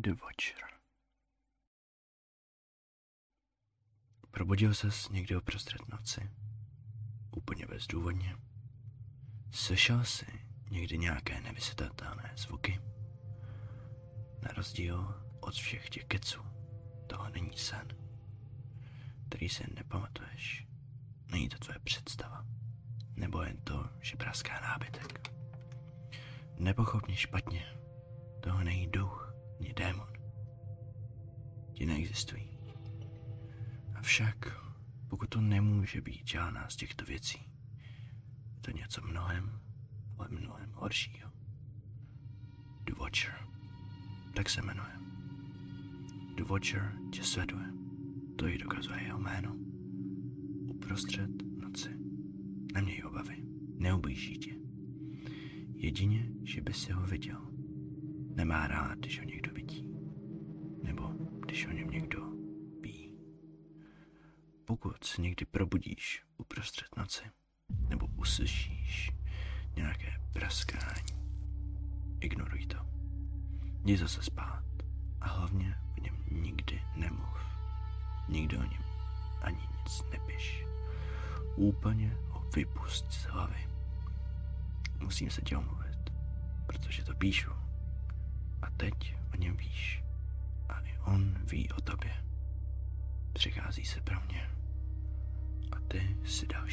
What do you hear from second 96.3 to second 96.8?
sny.